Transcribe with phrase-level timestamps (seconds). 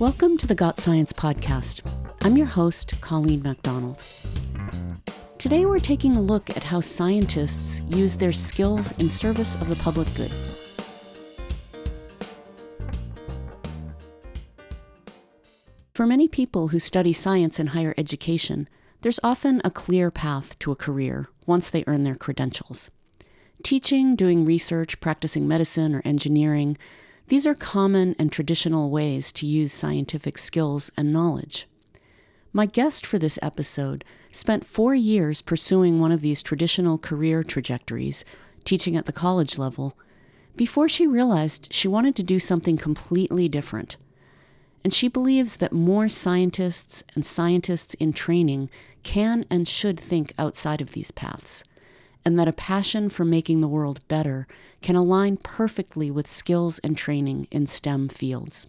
[0.00, 1.88] Welcome to the Got Science podcast.
[2.22, 4.02] I'm your host, Colleen MacDonald.
[5.38, 9.76] Today we're taking a look at how scientists use their skills in service of the
[9.76, 10.32] public good.
[15.94, 18.68] For many people who study science in higher education,
[19.02, 22.90] there's often a clear path to a career once they earn their credentials.
[23.62, 26.76] Teaching, doing research, practicing medicine, or engineering,
[27.28, 31.66] these are common and traditional ways to use scientific skills and knowledge.
[32.52, 38.24] My guest for this episode spent four years pursuing one of these traditional career trajectories,
[38.64, 39.96] teaching at the college level,
[40.54, 43.96] before she realized she wanted to do something completely different.
[44.84, 48.68] And she believes that more scientists and scientists in training
[49.02, 51.64] can and should think outside of these paths
[52.24, 54.46] and that a passion for making the world better
[54.80, 58.66] can align perfectly with skills and training in STEM fields.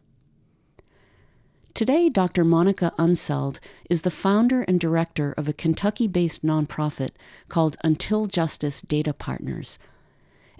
[1.74, 2.46] Today, Dr.
[2.46, 7.10] Monica Unseld is the founder and director of a Kentucky based nonprofit
[7.50, 9.78] called Until Justice Data Partners.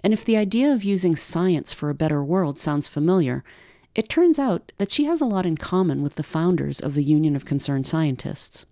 [0.04, 3.44] And if the idea of using science for a better world sounds familiar,
[3.94, 7.02] it turns out that she has a lot in common with the founders of the
[7.02, 8.66] Union of Concerned Scientists.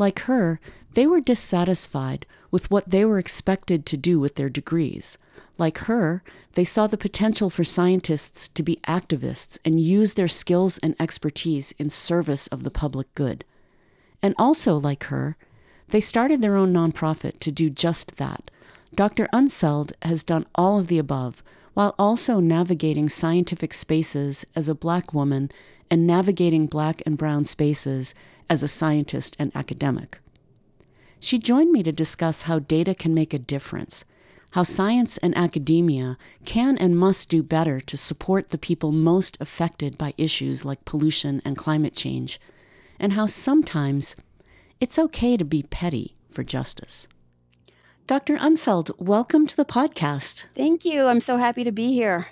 [0.00, 0.60] Like her,
[0.94, 5.18] they were dissatisfied with what they were expected to do with their degrees.
[5.58, 6.22] Like her,
[6.54, 11.72] they saw the potential for scientists to be activists and use their skills and expertise
[11.72, 13.44] in service of the public good.
[14.22, 15.36] And also, like her,
[15.88, 18.50] they started their own nonprofit to do just that.
[18.94, 19.28] Dr.
[19.34, 21.42] Unseld has done all of the above
[21.74, 25.52] while also navigating scientific spaces as a black woman
[25.90, 28.14] and navigating black and brown spaces
[28.50, 30.18] as a scientist and academic.
[31.20, 34.04] She joined me to discuss how data can make a difference,
[34.52, 39.96] how science and academia can and must do better to support the people most affected
[39.96, 42.40] by issues like pollution and climate change,
[42.98, 44.16] and how sometimes
[44.80, 47.06] it's okay to be petty for justice.
[48.08, 48.36] Dr.
[48.38, 50.46] Unseld, welcome to the podcast.
[50.56, 51.06] Thank you.
[51.06, 52.26] I'm so happy to be here.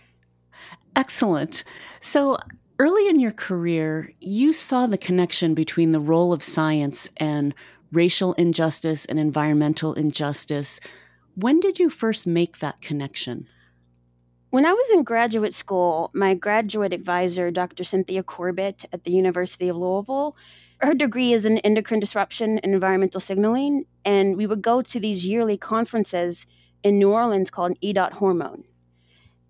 [0.96, 1.62] Excellent.
[2.00, 2.38] So,
[2.80, 7.52] Early in your career, you saw the connection between the role of science and
[7.90, 10.78] racial injustice and environmental injustice.
[11.34, 13.48] When did you first make that connection?
[14.50, 17.82] When I was in graduate school, my graduate advisor, Dr.
[17.82, 20.36] Cynthia Corbitt at the University of Louisville,
[20.80, 23.86] her degree is in endocrine disruption and environmental signaling.
[24.04, 26.46] And we would go to these yearly conferences
[26.84, 28.62] in New Orleans called e.hormone.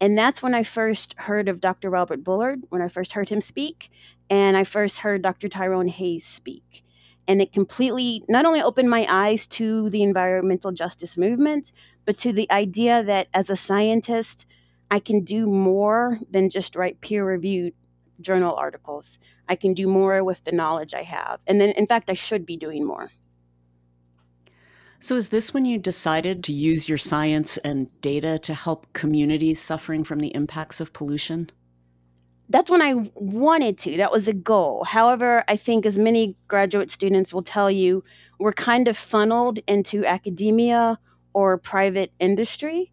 [0.00, 1.90] And that's when I first heard of Dr.
[1.90, 3.90] Robert Bullard, when I first heard him speak,
[4.30, 5.48] and I first heard Dr.
[5.48, 6.84] Tyrone Hayes speak.
[7.26, 11.72] And it completely not only opened my eyes to the environmental justice movement,
[12.06, 14.46] but to the idea that as a scientist,
[14.90, 17.74] I can do more than just write peer reviewed
[18.20, 19.18] journal articles.
[19.48, 21.40] I can do more with the knowledge I have.
[21.46, 23.10] And then, in fact, I should be doing more.
[25.00, 29.60] So, is this when you decided to use your science and data to help communities
[29.60, 31.50] suffering from the impacts of pollution?
[32.48, 33.96] That's when I wanted to.
[33.96, 34.82] That was a goal.
[34.84, 38.02] However, I think, as many graduate students will tell you,
[38.40, 40.98] we're kind of funneled into academia
[41.32, 42.90] or private industry.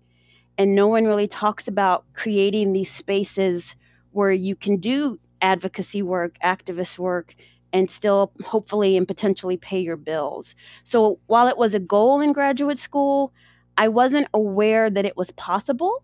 [0.59, 3.75] And no one really talks about creating these spaces
[4.11, 7.35] where you can do advocacy work, activist work,
[7.75, 10.55] and still hopefully and potentially pay your bills.
[10.85, 13.33] So while it was a goal in graduate school,
[13.77, 16.01] I wasn't aware that it was possible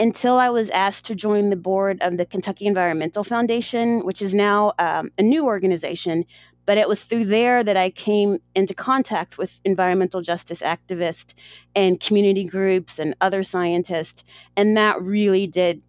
[0.00, 4.34] until I was asked to join the board of the Kentucky Environmental Foundation, which is
[4.34, 6.24] now um, a new organization.
[6.66, 11.32] But it was through there that I came into contact with environmental justice activists
[11.76, 14.24] and community groups and other scientists.
[14.56, 15.80] And that really did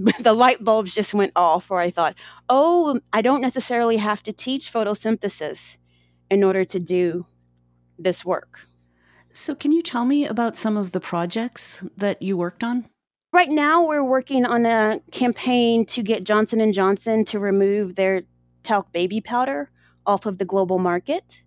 [0.20, 2.14] the light bulbs just went off where I thought,
[2.48, 5.76] oh, I don't necessarily have to teach photosynthesis
[6.30, 7.26] in order to do
[7.98, 8.60] this work.
[9.32, 12.88] So, can you tell me about some of the projects that you worked on?
[13.32, 18.22] Right now, we're working on a campaign to get Johnson and Johnson to remove their
[18.62, 19.70] talc baby powder
[20.06, 21.42] off of the global market.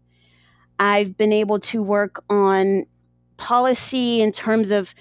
[0.80, 2.86] I've been able to work on
[3.36, 4.94] policy in terms of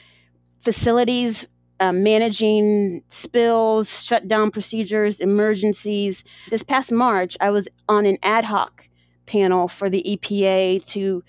[0.60, 1.46] facilities
[1.82, 6.23] uh, managing spills, shutdown procedures, emergencies.
[6.49, 8.88] This past March, I was on an ad hoc
[9.26, 11.25] panel for the EPA to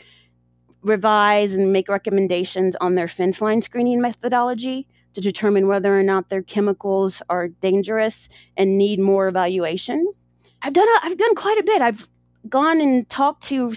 [0.84, 6.30] revise and make recommendations on their fence line screening methodology to determine whether or not
[6.30, 10.06] their chemicals are dangerous and need more evaluation.
[10.62, 11.82] I've done a, I've done quite a bit.
[11.82, 12.08] I've
[12.48, 13.74] gone and talked to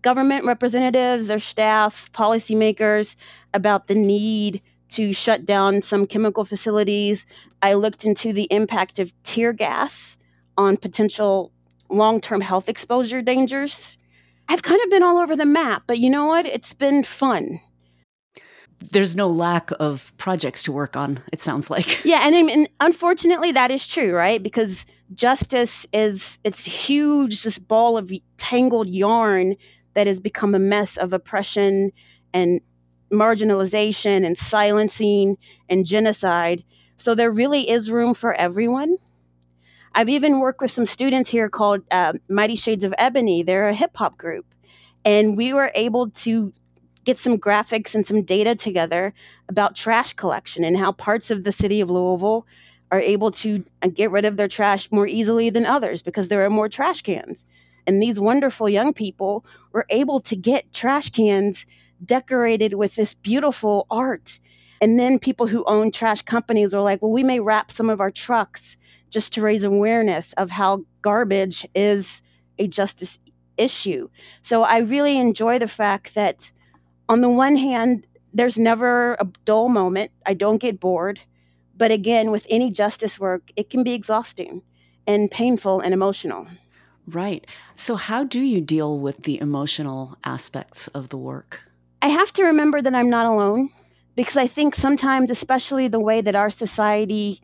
[0.00, 3.16] government representatives, their staff, policymakers
[3.52, 7.26] about the need to shut down some chemical facilities.
[7.62, 10.16] I looked into the impact of tear gas
[10.56, 11.52] on potential
[11.88, 13.96] long term health exposure dangers.
[14.48, 16.46] I've kind of been all over the map, but you know what?
[16.46, 17.60] It's been fun.
[18.90, 22.00] There's no lack of projects to work on, it sounds like.
[22.04, 24.42] Yeah, and, and unfortunately, that is true, right?
[24.42, 24.84] Because
[25.14, 29.56] justice is it's huge, this ball of tangled yarn
[29.94, 31.92] that has become a mess of oppression
[32.34, 32.60] and
[33.14, 35.36] marginalization and silencing
[35.68, 36.64] and genocide.
[36.96, 38.96] So there really is room for everyone.
[39.94, 43.42] I've even worked with some students here called uh, Mighty Shades of Ebony.
[43.42, 44.46] They're a hip hop group.
[45.04, 46.52] And we were able to
[47.04, 49.12] get some graphics and some data together
[49.48, 52.46] about trash collection and how parts of the city of Louisville
[52.90, 56.44] are able to uh, get rid of their trash more easily than others because there
[56.44, 57.44] are more trash cans.
[57.86, 61.66] And these wonderful young people were able to get trash cans
[62.04, 64.38] decorated with this beautiful art.
[64.80, 68.00] And then people who own trash companies were like, well, we may wrap some of
[68.00, 68.76] our trucks
[69.10, 72.20] just to raise awareness of how garbage is
[72.58, 73.18] a justice
[73.56, 74.08] issue.
[74.42, 76.50] So I really enjoy the fact that,
[77.08, 80.10] on the one hand, there's never a dull moment.
[80.26, 81.20] I don't get bored.
[81.76, 84.62] But again, with any justice work, it can be exhausting
[85.06, 86.46] and painful and emotional.
[87.06, 87.46] Right.
[87.76, 91.60] So, how do you deal with the emotional aspects of the work?
[92.04, 93.70] I have to remember that I'm not alone
[94.14, 97.40] because I think sometimes, especially the way that our society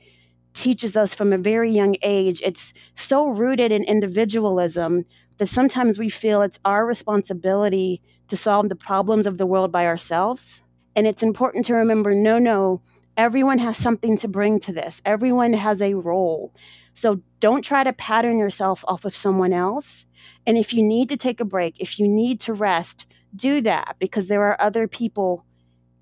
[0.52, 2.42] teaches us from a very young age.
[2.44, 5.06] It's so rooted in individualism
[5.38, 9.86] that sometimes we feel it's our responsibility to solve the problems of the world by
[9.86, 10.60] ourselves.
[10.94, 12.82] And it's important to remember no, no,
[13.16, 16.52] everyone has something to bring to this, everyone has a role.
[16.92, 20.04] So don't try to pattern yourself off of someone else.
[20.46, 23.96] And if you need to take a break, if you need to rest, do that
[23.98, 25.44] because there are other people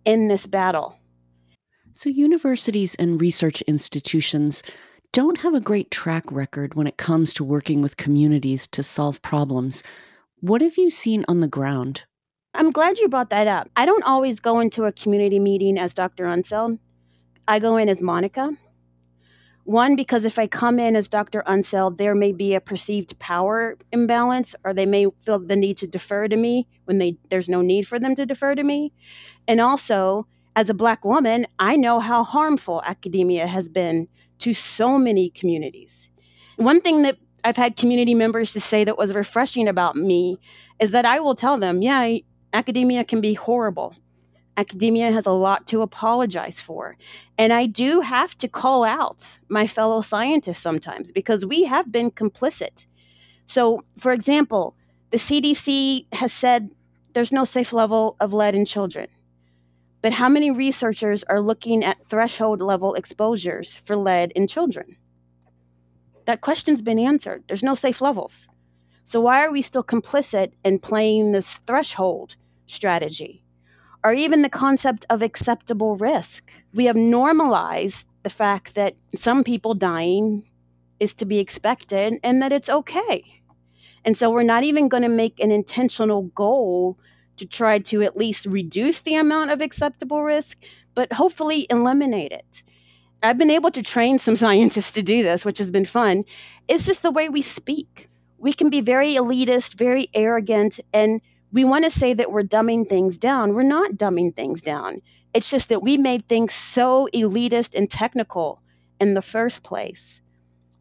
[0.05, 0.99] in this battle.
[1.93, 4.63] So, universities and research institutions
[5.13, 9.23] don't have a great track record when it comes to working with communities to solve
[9.23, 9.83] problems.
[10.41, 12.05] What have you seen on the ground?
[12.55, 13.69] I'm glad you brought that up.
[13.77, 16.25] I don't always go into a community meeting as Dr.
[16.25, 16.79] Unseld.
[17.47, 18.53] I go in as Monica.
[19.69, 21.43] One, because if I come in as Dr.
[21.47, 25.87] Unseld, there may be a perceived power imbalance, or they may feel the need to
[25.87, 28.95] defer to me when they, there's no need for them to defer to me.
[29.47, 30.27] And also,
[30.57, 36.09] as a Black woman, I know how harmful academia has been to so many communities.
[36.57, 40.39] One thing that I've had community members to say that was refreshing about me
[40.81, 42.17] is that I will tell them, yeah,
[42.55, 43.95] academia can be horrible.
[44.59, 46.97] Academia has a lot to apologize for.
[47.39, 52.11] And I do have to call out my fellow scientists sometimes because we have been
[52.11, 52.87] complicit.
[53.47, 54.75] So, for example,
[55.13, 56.71] the CDC has said
[57.15, 59.07] there's no safe level of lead in children.
[60.03, 64.97] But how many researchers are looking at threshold level exposures for lead in children?
[66.27, 67.45] That question's been answered.
[67.47, 68.49] There's no safe levels.
[69.05, 72.35] So why are we still complicit in playing this threshold
[72.67, 73.45] strategy?
[74.05, 76.51] Or even the concept of acceptable risk.
[76.73, 80.49] We have normalized the fact that some people dying
[81.01, 83.25] is to be expected and that it's okay.
[84.05, 86.99] And so we're not even going to make an intentional goal
[87.37, 90.59] to try to at least reduce the amount of acceptable risk,
[90.95, 92.63] but hopefully eliminate it.
[93.23, 96.25] I've been able to train some scientists to do this, which has been fun.
[96.69, 98.09] It's just the way we speak.
[98.39, 101.21] We can be very elitist, very arrogant, and
[101.53, 103.55] we want to say that we're dumbing things down.
[103.55, 105.01] We're not dumbing things down.
[105.35, 108.63] It's just that we made things so elitist and technical
[109.01, 110.21] in the first place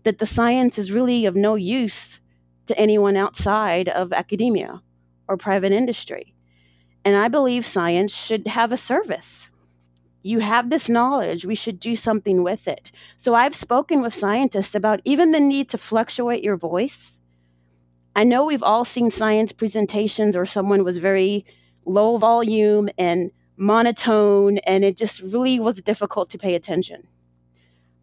[0.04, 2.20] that the science is really of no use
[2.66, 4.82] to anyone outside of academia
[5.28, 6.34] or private industry.
[7.04, 9.50] And I believe science should have a service.
[10.24, 12.92] You have this knowledge, we should do something with it.
[13.18, 17.14] So I've spoken with scientists about even the need to fluctuate your voice.
[18.18, 21.46] I know we've all seen science presentations where someone was very
[21.86, 27.08] low volume and monotone, and it just really was difficult to pay attention.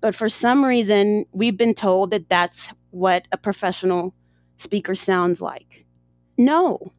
[0.00, 4.14] But for some reason, we've been told that that's what a professional
[4.56, 5.84] speaker sounds like.
[6.38, 6.92] No,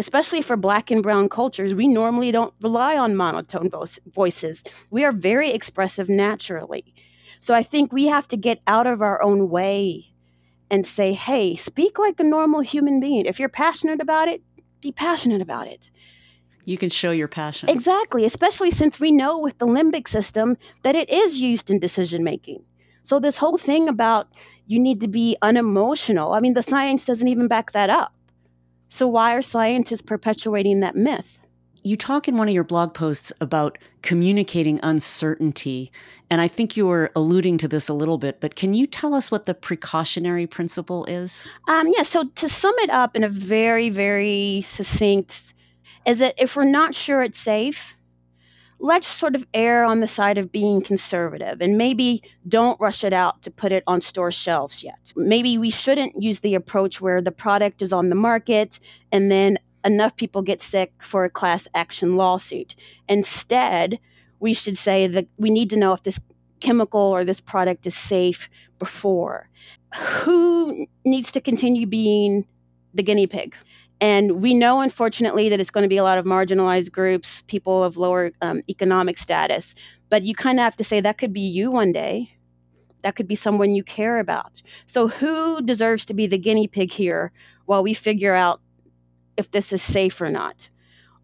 [0.00, 4.64] especially for black and brown cultures, we normally don't rely on monotone vo- voices.
[4.90, 6.92] We are very expressive naturally.
[7.38, 10.15] So I think we have to get out of our own way
[10.70, 13.26] and say, hey, speak like a normal human being.
[13.26, 14.42] If you're passionate about it,
[14.80, 15.90] be passionate about it.
[16.64, 17.68] You can show your passion.
[17.68, 22.24] Exactly, especially since we know with the limbic system that it is used in decision
[22.24, 22.64] making.
[23.04, 24.28] So, this whole thing about
[24.66, 28.12] you need to be unemotional, I mean, the science doesn't even back that up.
[28.88, 31.38] So, why are scientists perpetuating that myth?
[31.86, 35.92] You talk in one of your blog posts about communicating uncertainty.
[36.28, 39.14] And I think you were alluding to this a little bit, but can you tell
[39.14, 41.46] us what the precautionary principle is?
[41.68, 45.54] Um, yeah, so to sum it up in a very, very succinct,
[46.04, 47.96] is that if we're not sure it's safe,
[48.80, 53.12] let's sort of err on the side of being conservative and maybe don't rush it
[53.12, 55.12] out to put it on store shelves yet.
[55.14, 58.80] Maybe we shouldn't use the approach where the product is on the market
[59.12, 62.74] and then enough people get sick for a class action lawsuit.
[63.08, 63.98] Instead,
[64.40, 66.20] we should say that we need to know if this
[66.60, 69.48] chemical or this product is safe before.
[69.94, 72.46] Who needs to continue being
[72.92, 73.54] the guinea pig?
[74.00, 77.82] And we know, unfortunately, that it's going to be a lot of marginalized groups, people
[77.82, 79.74] of lower um, economic status.
[80.10, 82.32] But you kind of have to say that could be you one day.
[83.02, 84.60] That could be someone you care about.
[84.86, 87.32] So, who deserves to be the guinea pig here
[87.66, 88.60] while we figure out
[89.36, 90.68] if this is safe or not?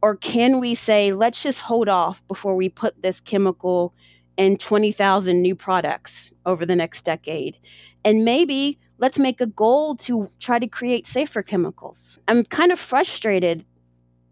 [0.03, 3.95] Or can we say, let's just hold off before we put this chemical
[4.37, 7.59] in 20,000 new products over the next decade?
[8.05, 12.19] And maybe let's make a goal to try to create safer chemicals.
[12.27, 13.65] I'm kind of frustrated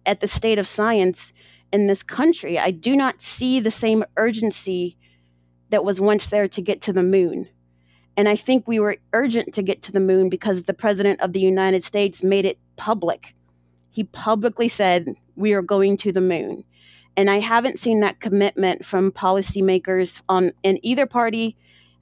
[0.07, 1.33] at the state of science
[1.73, 2.59] in this country.
[2.59, 4.97] I do not see the same urgency
[5.71, 7.49] that was once there to get to the moon.
[8.17, 11.33] And I think we were urgent to get to the moon because the president of
[11.33, 13.35] the United States made it public.
[13.91, 16.65] He publicly said, We are going to the moon.
[17.17, 21.57] And I haven't seen that commitment from policymakers on in either party,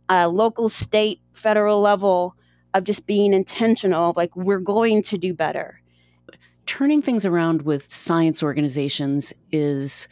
[0.09, 2.35] uh, local, state, federal level
[2.75, 5.81] of just being intentional, like we're going to do better.
[6.67, 10.07] Turning things around with science organizations is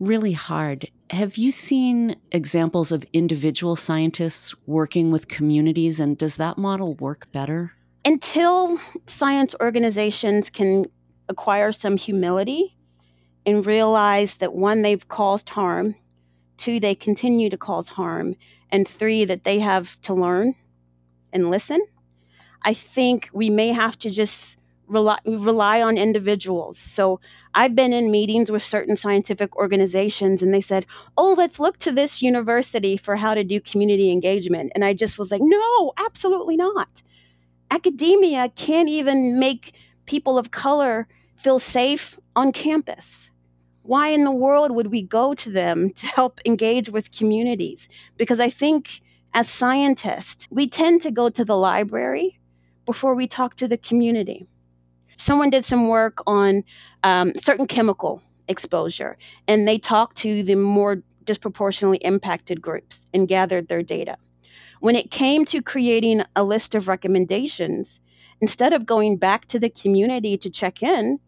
[0.00, 0.90] really hard.
[1.10, 7.30] Have you seen examples of individual scientists working with communities, and does that model work
[7.30, 7.72] better?
[8.04, 10.86] Until science organizations can
[11.32, 12.76] acquire some humility
[13.44, 15.96] and realize that one, they've caused harm,
[16.56, 18.36] two, they continue to cause harm,
[18.70, 20.54] and three, that they have to learn
[21.32, 21.84] and listen.
[22.62, 26.78] I think we may have to just rely, rely on individuals.
[26.78, 27.20] So
[27.54, 30.86] I've been in meetings with certain scientific organizations and they said,
[31.16, 34.72] Oh, let's look to this university for how to do community engagement.
[34.74, 37.02] And I just was like, No, absolutely not.
[37.70, 39.74] Academia can't even make
[40.06, 41.08] people of color
[41.42, 43.28] feel safe on campus.
[43.82, 47.88] Why in the world would we go to them to help engage with communities?
[48.16, 49.02] Because I think
[49.34, 52.38] as scientists, we tend to go to the library
[52.84, 54.46] before we talk to the community.
[55.14, 56.62] Someone did some work on
[57.02, 59.16] um, certain chemical exposure,
[59.48, 64.16] and they talked to the more disproportionately impacted groups and gathered their data.
[64.80, 68.00] When it came to creating a list of recommendations,
[68.40, 71.20] instead of going back to the community to check in,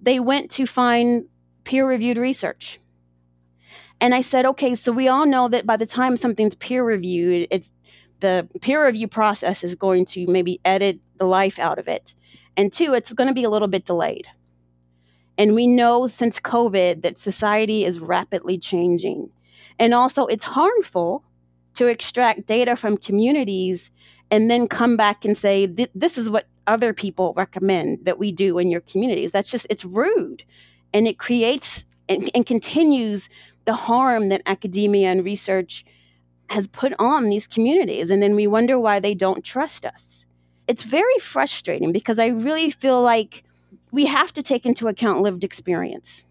[0.00, 1.24] they went to find
[1.64, 2.80] peer reviewed research.
[4.00, 7.48] And I said, okay, so we all know that by the time something's peer reviewed,
[7.50, 7.72] it's
[8.20, 12.14] the peer review process is going to maybe edit the life out of it.
[12.56, 14.26] And two, it's going to be a little bit delayed.
[15.36, 19.30] And we know since COVID that society is rapidly changing.
[19.78, 21.24] And also, it's harmful
[21.74, 23.90] to extract data from communities
[24.30, 28.58] and then come back and say, this is what other people recommend that we do
[28.58, 29.32] in your communities.
[29.32, 30.44] That's just, it's rude.
[30.94, 33.28] And it creates and, and continues
[33.64, 35.84] the harm that academia and research
[36.50, 38.10] has put on these communities.
[38.10, 40.24] And then we wonder why they don't trust us.
[40.66, 43.44] It's very frustrating because I really feel like
[43.90, 46.22] we have to take into account lived experience.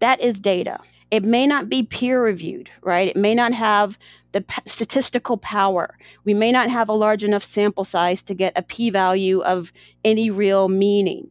[0.00, 0.80] That is data.
[1.10, 3.08] It may not be peer reviewed, right?
[3.08, 3.98] It may not have
[4.34, 5.96] the p- statistical power.
[6.24, 9.72] We may not have a large enough sample size to get a p value of
[10.04, 11.30] any real meaning.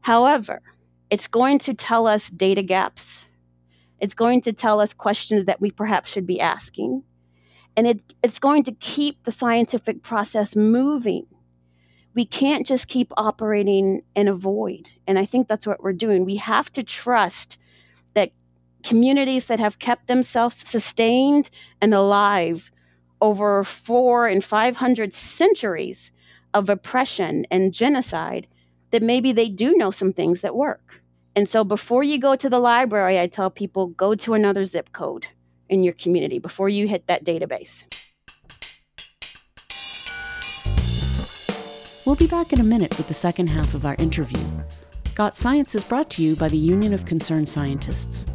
[0.00, 0.62] However,
[1.10, 3.26] it's going to tell us data gaps.
[3.98, 7.04] It's going to tell us questions that we perhaps should be asking
[7.76, 11.26] and it, it's going to keep the scientific process moving.
[12.14, 14.90] We can't just keep operating in a void.
[15.06, 16.24] And I think that's what we're doing.
[16.24, 17.56] We have to trust
[18.82, 22.70] communities that have kept themselves sustained and alive
[23.20, 26.10] over four and 500 centuries
[26.54, 28.46] of oppression and genocide,
[28.90, 31.02] that maybe they do know some things that work.
[31.36, 34.92] And so before you go to the library, I tell people go to another zip
[34.92, 35.26] code
[35.68, 37.84] in your community before you hit that database.
[42.04, 44.42] We'll be back in a minute with the second half of our interview.
[45.14, 48.26] Got Science is brought to you by the Union of Concerned Scientists.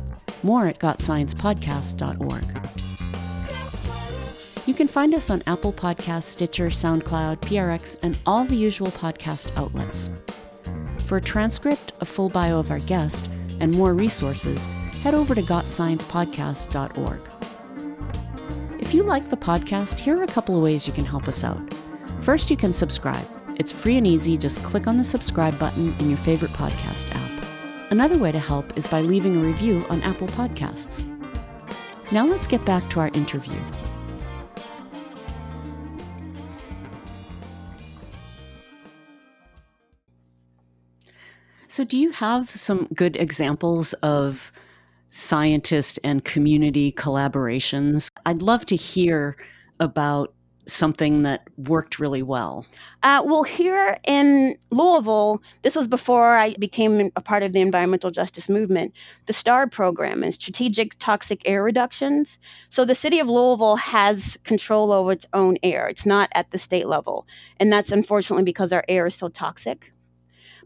[0.46, 2.44] More at gotsciencepodcast.org.
[4.68, 9.58] You can find us on Apple Podcasts, Stitcher, SoundCloud, PRX, and all the usual podcast
[9.58, 10.12] outlets.
[11.06, 14.66] For a transcript, a full bio of our guest, and more resources,
[15.02, 17.22] head over to gotsciencepodcast.org.
[18.80, 21.44] If you like the podcast, here are a couple of ways you can help us
[21.44, 21.74] out.
[22.22, 23.28] First, you can subscribe.
[23.56, 24.38] It's free and easy.
[24.38, 27.35] Just click on the subscribe button in your favorite podcast app.
[27.92, 31.04] Another way to help is by leaving a review on Apple Podcasts.
[32.12, 33.60] Now let's get back to our interview.
[41.68, 44.52] So, do you have some good examples of
[45.10, 48.10] scientist and community collaborations?
[48.26, 49.36] I'd love to hear
[49.80, 50.34] about
[50.68, 52.66] something that worked really well?
[53.04, 58.12] Uh, well, here in Louisville, this was before I became a part of the environmental
[58.12, 58.94] justice movement,
[59.28, 62.38] the STAR program and strategic toxic air reductions.
[62.70, 65.88] So the city of Louisville has control over its own air.
[65.88, 67.28] It's not at the state level.
[67.60, 69.92] And that's unfortunately because our air is so toxic.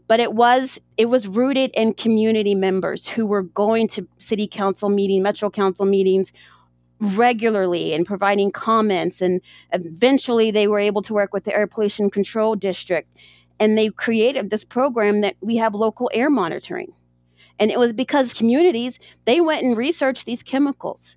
[0.08, 4.88] But it was it was rooted in community members who were going to city council
[4.88, 6.32] meeting, metro council meetings,
[7.00, 9.20] regularly and providing comments.
[9.20, 9.40] And
[9.72, 13.08] eventually they were able to work with the Air Pollution Control District.
[13.58, 16.92] And they created this program that we have local air monitoring.
[17.58, 21.16] And it was because communities, they went and researched these chemicals.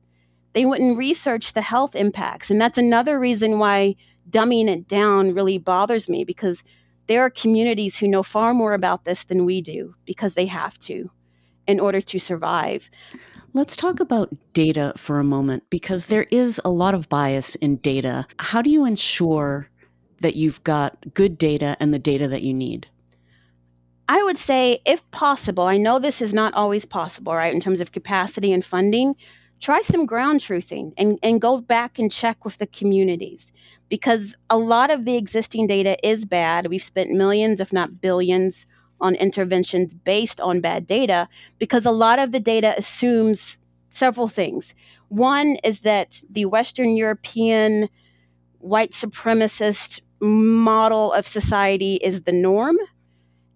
[0.54, 2.50] They went and researched the health impacts.
[2.50, 3.96] And that's another reason why
[4.30, 6.63] dumbing it down really bothers me because
[7.08, 10.78] there are communities who know far more about this than we do because they have
[10.80, 11.10] to
[11.68, 12.90] in order to survive.
[13.55, 17.75] Let's talk about data for a moment because there is a lot of bias in
[17.75, 18.25] data.
[18.39, 19.69] How do you ensure
[20.22, 22.88] that you've got good data and the data that you need?
[24.10, 27.79] I would say, if possible, I know this is not always possible, right, in terms
[27.79, 29.15] of capacity and funding,
[29.60, 33.51] try some ground truthing and, and go back and check with the communities
[33.88, 36.65] because a lot of the existing data is bad.
[36.67, 38.65] We've spent millions, if not billions,
[39.03, 41.27] on interventions based on bad data
[41.60, 44.74] because a lot of the data assumes several things.
[45.10, 47.89] One is that the Western European
[48.60, 52.78] white supremacist model of society is the norm,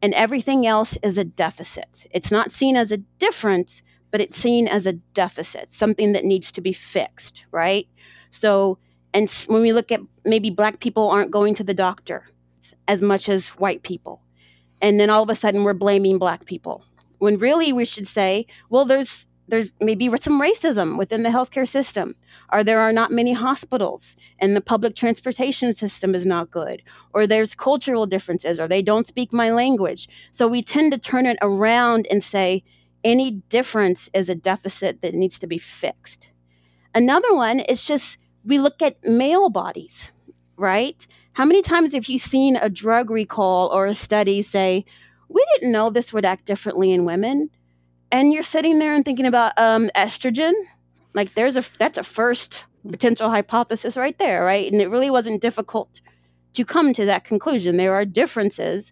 [0.02, 2.06] and everything else is a deficit.
[2.12, 6.52] It's not seen as a difference, but it's seen as a deficit, something that needs
[6.52, 7.88] to be fixed, right?
[8.30, 8.78] So,
[9.14, 12.26] and when we look at maybe black people aren't going to the doctor
[12.88, 14.22] as much as white people
[14.82, 16.84] and then all of a sudden we're blaming black people.
[17.20, 22.16] When really we should say well there's there's maybe some racism within the healthcare system.
[22.52, 26.82] Or there are not many hospitals and the public transportation system is not good?
[27.14, 30.08] Or there's cultural differences or they don't speak my language.
[30.32, 32.64] So we tend to turn it around and say
[33.04, 36.30] any difference is a deficit that needs to be fixed.
[36.94, 40.12] Another one is just we look at male bodies
[40.58, 44.84] right how many times have you seen a drug recall or a study say,
[45.30, 47.52] we didn't know this would act differently in women?
[48.12, 50.54] And you're sitting there and thinking about um, estrogen.
[51.14, 54.72] Like there's a that's a first potential hypothesis right there, right?
[54.72, 56.02] And it really wasn't difficult
[56.54, 57.78] to come to that conclusion.
[57.78, 58.92] There are differences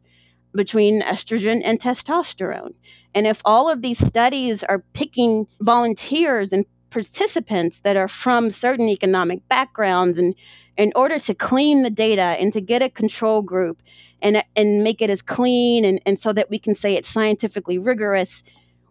[0.54, 2.75] between estrogen and testosterone.
[3.15, 8.88] And if all of these studies are picking volunteers and participants that are from certain
[8.88, 10.36] economic backgrounds and
[10.77, 13.81] in order to clean the data and to get a control group
[14.21, 17.77] and, and make it as clean and, and so that we can say it's scientifically
[17.77, 18.43] rigorous,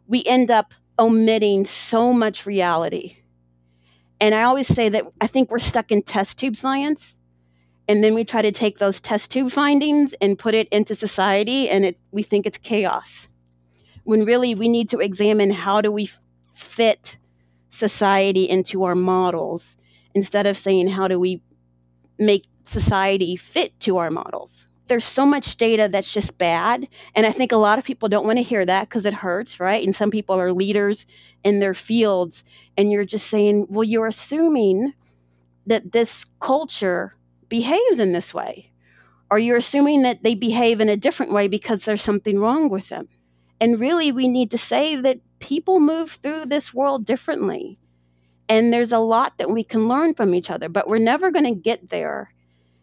[0.06, 3.16] we end up omitting so much reality.
[4.20, 7.16] And I always say that I think we're stuck in test tube science.
[7.86, 11.68] And then we try to take those test tube findings and put it into society,
[11.68, 13.28] and it, we think it's chaos.
[14.04, 16.10] When really we need to examine how do we
[16.54, 17.18] fit
[17.68, 19.76] society into our models
[20.14, 21.42] instead of saying how do we
[22.18, 24.66] make society fit to our models.
[24.87, 26.87] There's so much data that's just bad.
[27.14, 29.59] And I think a lot of people don't want to hear that because it hurts,
[29.59, 29.83] right?
[29.83, 31.07] And some people are leaders
[31.42, 32.44] in their fields.
[32.77, 34.92] And you're just saying, well, you're assuming
[35.66, 37.16] that this culture
[37.48, 38.70] behaves in this way.
[39.31, 42.90] Or you're assuming that they behave in a different way because there's something wrong with
[42.90, 43.09] them.
[43.61, 47.79] And really, we need to say that people move through this world differently.
[48.48, 51.46] And there's a lot that we can learn from each other, but we're never going
[51.46, 52.33] to get there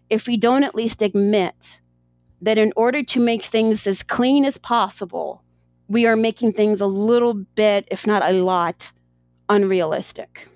[0.10, 1.80] if we don't at least admit
[2.41, 5.41] that in order to make things as clean as possible,
[5.88, 8.91] we are making things a little bit, if not a lot,
[9.47, 10.47] unrealistic.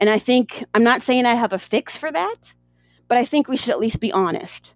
[0.00, 2.54] And I think, I'm not saying I have a fix for that,
[3.06, 4.72] but I think we should at least be honest.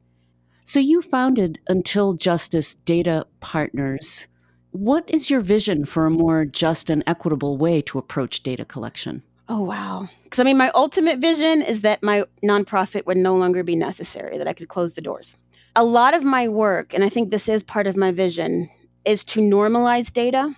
[0.64, 4.26] So you founded Until Justice Data Partners.
[4.70, 9.22] What is your vision for a more just and equitable way to approach data collection?
[9.54, 10.08] Oh, wow.
[10.24, 14.38] Because I mean, my ultimate vision is that my nonprofit would no longer be necessary,
[14.38, 15.36] that I could close the doors.
[15.76, 18.70] A lot of my work, and I think this is part of my vision,
[19.04, 20.56] is to normalize data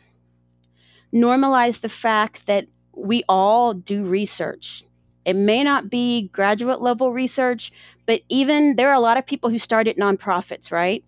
[1.14, 4.84] normalize the fact that we all do research.
[5.24, 7.72] It may not be graduate level research,
[8.04, 11.04] but even there are a lot of people who started nonprofits, right?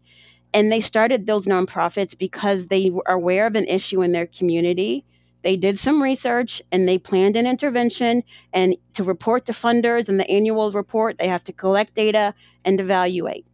[0.55, 5.05] And they started those nonprofits because they were aware of an issue in their community.
[5.47, 8.25] They did some research and they planned an intervention.
[8.53, 12.81] And to report to funders in the annual report, they have to collect data and
[12.81, 13.47] evaluate.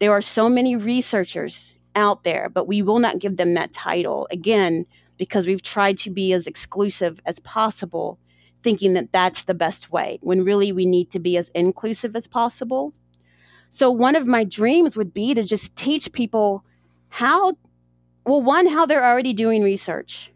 [0.00, 4.28] There are so many researchers out there, but we will not give them that title.
[4.30, 4.84] Again,
[5.16, 8.18] because we've tried to be as exclusive as possible,
[8.62, 12.26] thinking that that's the best way, when really we need to be as inclusive as
[12.26, 12.92] possible.
[13.70, 16.66] So, one of my dreams would be to just teach people
[17.08, 17.54] how,
[18.26, 20.33] well, one, how they're already doing research,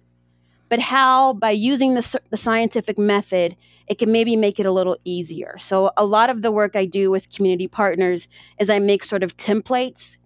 [0.69, 4.97] but how by using the, the scientific method, it can maybe make it a little
[5.05, 5.57] easier.
[5.59, 8.29] So, a lot of the work I do with community partners
[8.59, 10.17] is I make sort of templates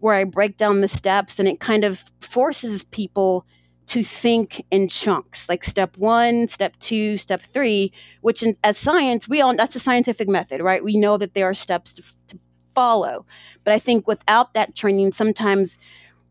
[0.00, 3.46] where I break down the steps and it kind of forces people
[3.86, 9.28] to think in chunks, like step one, step two, step three, which in, as science,
[9.28, 10.82] we all, that's a scientific method, right?
[10.82, 12.38] We know that there are steps to, to
[12.74, 13.26] follow.
[13.62, 15.78] But I think without that training, sometimes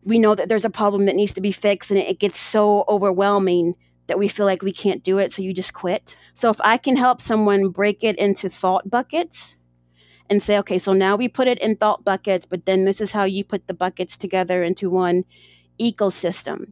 [0.05, 2.85] we know that there's a problem that needs to be fixed and it gets so
[2.87, 3.75] overwhelming
[4.07, 5.31] that we feel like we can't do it.
[5.31, 6.17] So you just quit.
[6.33, 9.57] So if I can help someone break it into thought buckets,
[10.29, 13.11] and say, okay, so now we put it in thought buckets, but then this is
[13.11, 15.23] how you put the buckets together into one
[15.79, 16.71] ecosystem.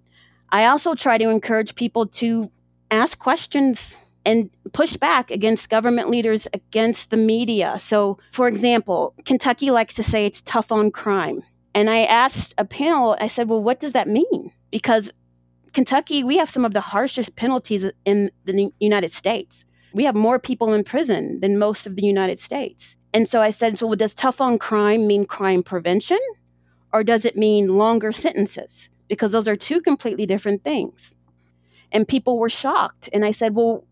[0.50, 2.52] I also try to encourage people to
[2.89, 7.78] ask questions and push back against government leaders, against the media.
[7.80, 11.41] So, for example, Kentucky likes to say it's tough on crime.
[11.74, 14.52] And I asked a panel, I said, well, what does that mean?
[14.72, 15.12] Because
[15.74, 19.64] Kentucky, we have some of the harshest penalties in the United States.
[19.94, 22.96] We have more people in prison than most of the United States.
[23.14, 26.20] And so I said, so does tough on crime mean crime prevention?
[26.94, 28.90] Or does it mean longer sentences?
[29.12, 31.16] because those are two completely different things.
[31.92, 33.10] And people were shocked.
[33.12, 33.84] And I said, well,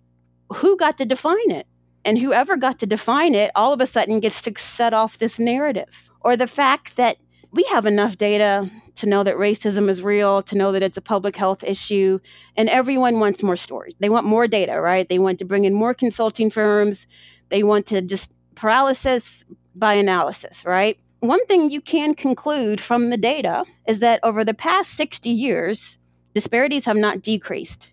[0.53, 1.67] who got to define it?
[2.05, 5.37] And whoever got to define it all of a sudden gets to set off this
[5.37, 6.09] narrative.
[6.21, 7.17] Or the fact that
[7.51, 11.01] we have enough data to know that racism is real, to know that it's a
[11.01, 12.19] public health issue,
[12.55, 13.93] and everyone wants more stories.
[13.99, 15.07] They want more data, right?
[15.07, 17.07] They want to bring in more consulting firms.
[17.49, 20.99] They want to just paralysis by analysis, right?
[21.19, 25.97] one thing you can conclude from the data is that over the past 60 years,
[26.33, 27.91] disparities have not decreased.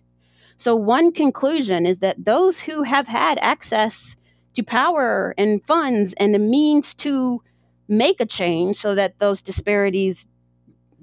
[0.57, 4.15] So, one conclusion is that those who have had access
[4.53, 7.43] to power and funds and the means to
[7.87, 10.27] make a change so that those disparities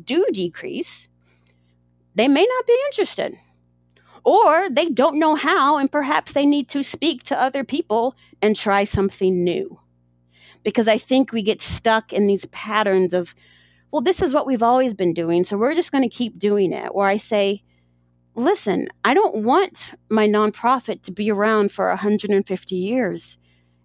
[0.02, 1.08] do decrease,
[2.14, 3.36] they may not be interested.
[4.24, 8.56] Or they don't know how, and perhaps they need to speak to other people and
[8.56, 9.80] try something new
[10.64, 13.34] because I think we get stuck in these patterns of,
[13.92, 16.72] well, this is what we've always been doing, so we're just going to keep doing
[16.72, 16.94] it.
[16.94, 17.62] Where I say,
[18.34, 23.38] listen, I don't want my nonprofit to be around for 150 years.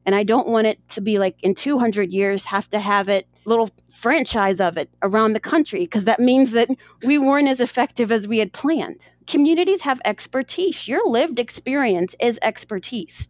[0.10, 3.28] And I don't want it to be like in 200 years, have to have it,
[3.46, 6.68] little franchise of it around the country, because that means that
[7.04, 9.08] we weren't as effective as we had planned.
[9.28, 10.88] Communities have expertise.
[10.88, 13.28] Your lived experience is expertise.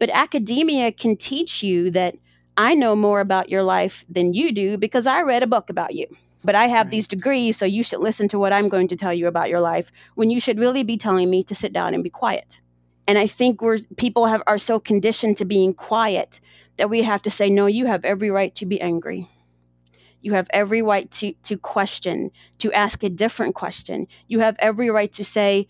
[0.00, 2.16] But academia can teach you that
[2.56, 5.94] I know more about your life than you do because I read a book about
[5.94, 6.08] you.
[6.42, 6.90] But I have right.
[6.90, 9.60] these degrees, so you should listen to what I'm going to tell you about your
[9.60, 12.58] life when you should really be telling me to sit down and be quiet.
[13.08, 16.40] And I think we're people have are so conditioned to being quiet
[16.76, 19.28] that we have to say, no, you have every right to be angry.
[20.20, 24.06] You have every right to, to question, to ask a different question.
[24.26, 25.68] You have every right to say,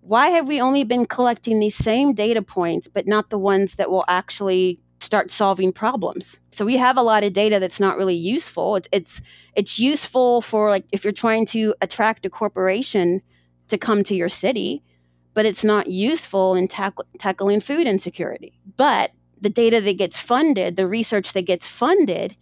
[0.00, 3.90] why have we only been collecting these same data points, but not the ones that
[3.90, 6.38] will actually start solving problems.
[6.50, 8.76] So we have a lot of data that's not really useful.
[8.76, 9.20] It's it's
[9.54, 13.20] it's useful for like if you're trying to attract a corporation
[13.68, 14.82] to come to your city,
[15.36, 18.58] but it's not useful in tack- tackling food insecurity.
[18.78, 22.34] But the data that gets funded, the research that gets funded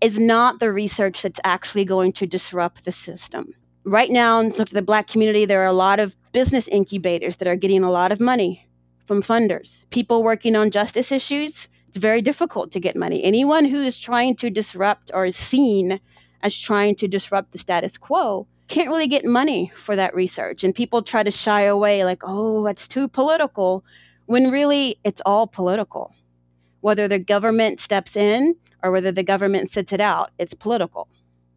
[0.00, 3.52] is not the research that's actually going to disrupt the system.
[3.84, 7.54] Right now, in the black community, there are a lot of business incubators that are
[7.54, 8.66] getting a lot of money
[9.06, 9.82] from funders.
[9.90, 13.24] People working on justice issues it's very difficult to get money.
[13.24, 16.00] Anyone who is trying to disrupt or is seen
[16.42, 20.62] as trying to disrupt the status quo can't really get money for that research.
[20.62, 23.84] And people try to shy away, like, oh, that's too political,
[24.26, 26.14] when really it's all political.
[26.80, 31.08] Whether the government steps in or whether the government sits it out, it's political.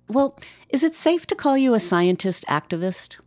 [0.08, 0.38] Well,
[0.70, 3.18] is it safe to call you a scientist activist?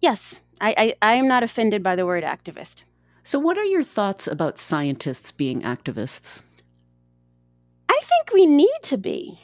[0.00, 0.40] Yes.
[0.60, 2.84] I, I, I am not offended by the word activist.
[3.22, 6.42] So, what are your thoughts about scientists being activists?
[7.88, 9.40] I think we need to be.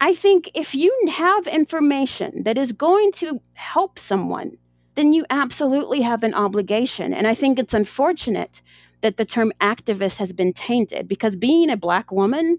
[0.00, 4.58] I think if you have information that is going to help someone,
[4.94, 7.14] then you absolutely have an obligation.
[7.14, 8.62] And I think it's unfortunate
[9.00, 12.58] that the term activist has been tainted because being a Black woman,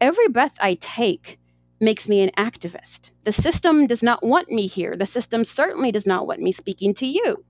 [0.00, 1.38] every breath I take
[1.80, 3.10] makes me an activist.
[3.24, 4.94] The system does not want me here.
[4.96, 7.44] The system certainly does not want me speaking to you.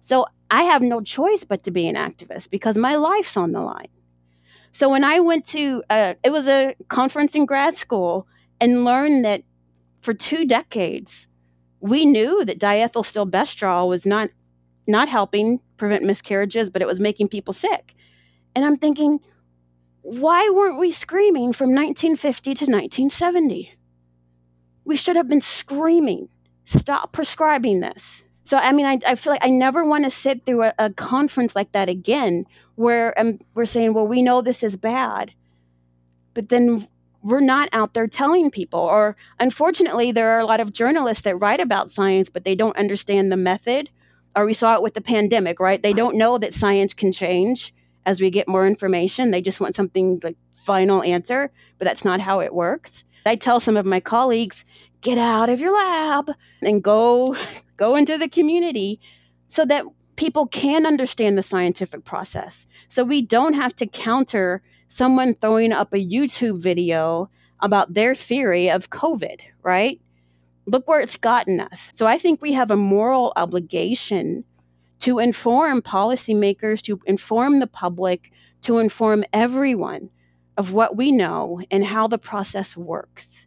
[0.00, 3.60] So I have no choice but to be an activist because my life's on the
[3.60, 3.88] line.
[4.72, 8.26] So when I went to, uh, it was a conference in grad school
[8.60, 9.42] and learn that
[10.02, 11.26] for two decades,
[11.80, 14.30] we knew that diethylstilbestrol was not
[14.86, 17.94] not helping prevent miscarriages, but it was making people sick.
[18.54, 19.20] And I'm thinking,
[20.02, 23.72] why weren't we screaming from 1950 to 1970?
[24.84, 26.28] We should have been screaming,
[26.64, 28.22] stop prescribing this.
[28.44, 30.90] So, I mean, I, I feel like I never want to sit through a, a
[30.90, 32.44] conference like that again
[32.74, 35.32] where um, we're saying, well, we know this is bad,
[36.34, 36.88] but then
[37.22, 38.80] we're not out there telling people.
[38.80, 42.76] Or unfortunately, there are a lot of journalists that write about science, but they don't
[42.76, 43.90] understand the method.
[44.36, 45.82] Or we saw it with the pandemic, right?
[45.82, 47.74] They don't know that science can change
[48.06, 49.30] as we get more information.
[49.30, 53.04] They just want something like final answer, but that's not how it works.
[53.26, 54.64] I tell some of my colleagues,
[55.00, 57.36] get out of your lab and go
[57.76, 59.00] go into the community
[59.48, 59.84] so that
[60.16, 62.66] people can understand the scientific process.
[62.88, 68.70] So we don't have to counter someone throwing up a YouTube video about their theory
[68.70, 70.00] of COVID, right?
[70.66, 71.90] Look where it's gotten us.
[71.94, 74.44] So I think we have a moral obligation
[74.98, 78.30] to inform policymakers, to inform the public,
[78.62, 80.10] to inform everyone
[80.58, 83.46] of what we know and how the process works.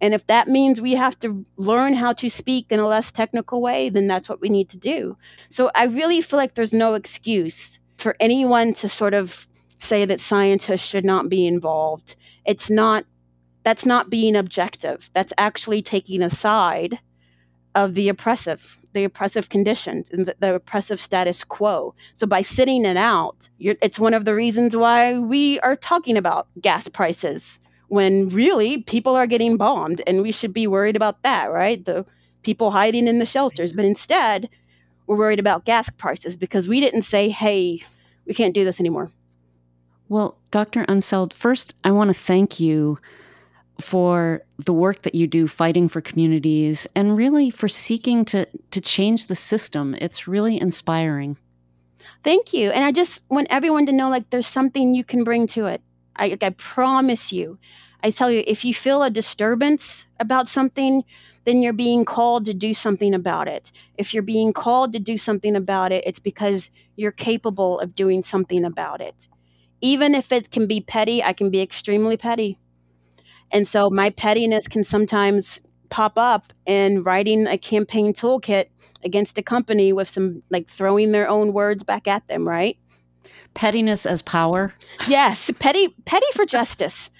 [0.00, 3.62] And if that means we have to learn how to speak in a less technical
[3.62, 5.16] way, then that's what we need to do.
[5.50, 10.20] So I really feel like there's no excuse for anyone to sort of say that
[10.20, 12.16] scientists should not be involved.
[12.44, 13.04] It's not
[13.64, 15.10] that's not being objective.
[15.14, 17.00] That's actually taking a side
[17.74, 21.94] of the oppressive, the oppressive conditions and the, the oppressive status quo.
[22.12, 26.46] So by sitting it out, it's one of the reasons why we are talking about
[26.60, 27.58] gas prices
[27.88, 31.84] when really people are getting bombed and we should be worried about that, right?
[31.84, 32.04] The
[32.42, 33.72] people hiding in the shelters.
[33.72, 34.48] But instead,
[35.06, 37.82] we're worried about gas prices because we didn't say, hey,
[38.26, 39.10] we can't do this anymore.
[40.14, 40.84] Well, Dr.
[40.84, 43.00] Unseld, first, I want to thank you
[43.80, 48.80] for the work that you do fighting for communities and really for seeking to, to
[48.80, 49.96] change the system.
[50.00, 51.36] It's really inspiring.
[52.22, 52.70] Thank you.
[52.70, 55.82] And I just want everyone to know like there's something you can bring to it.
[56.14, 57.58] I, I promise you.
[58.04, 61.02] I tell you, if you feel a disturbance about something,
[61.42, 63.72] then you're being called to do something about it.
[63.98, 68.22] If you're being called to do something about it, it's because you're capable of doing
[68.22, 69.26] something about it
[69.84, 72.58] even if it can be petty, I can be extremely petty.
[73.52, 78.68] And so my pettiness can sometimes pop up in writing a campaign toolkit
[79.04, 82.78] against a company with some like throwing their own words back at them, right?
[83.52, 84.72] Pettiness as power.
[85.06, 87.10] Yes, petty petty for justice.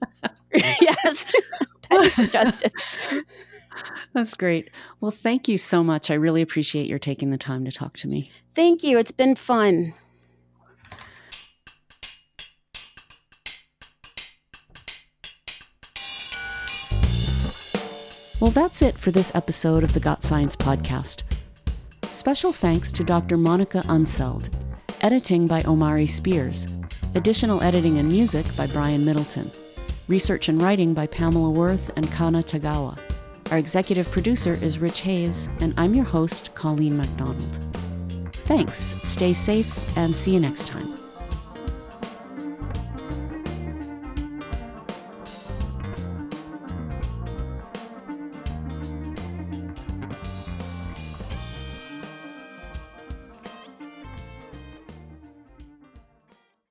[0.54, 1.32] yes.
[1.82, 2.72] petty for justice.
[4.12, 4.68] That's great.
[5.00, 6.10] Well, thank you so much.
[6.10, 8.30] I really appreciate your taking the time to talk to me.
[8.54, 8.98] Thank you.
[8.98, 9.94] It's been fun.
[18.42, 21.22] Well, that's it for this episode of the Got Science podcast.
[22.10, 23.36] Special thanks to Dr.
[23.36, 24.52] Monica Unseld,
[25.00, 26.66] editing by Omari Spears,
[27.14, 29.48] additional editing and music by Brian Middleton,
[30.08, 32.98] research and writing by Pamela Worth and Kana Tagawa.
[33.52, 37.76] Our executive producer is Rich Hayes, and I'm your host, Colleen MacDonald.
[38.46, 41.01] Thanks, stay safe, and see you next time.